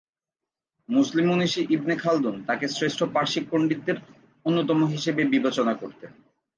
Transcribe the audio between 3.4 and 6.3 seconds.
পণ্ডিতদের অন্যতম হিসেবে বিবেচনা করতেন।